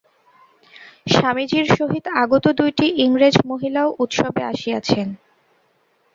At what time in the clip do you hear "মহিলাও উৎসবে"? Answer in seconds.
3.49-4.41